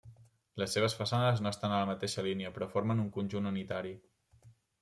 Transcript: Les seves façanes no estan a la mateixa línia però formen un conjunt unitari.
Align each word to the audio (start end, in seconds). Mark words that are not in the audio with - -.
Les 0.61 0.71
seves 0.77 0.95
façanes 1.01 1.43
no 1.47 1.51
estan 1.57 1.75
a 1.77 1.83
la 1.83 1.89
mateixa 1.91 2.25
línia 2.31 2.53
però 2.57 2.69
formen 2.73 3.05
un 3.07 3.15
conjunt 3.19 3.51
unitari. 3.55 3.93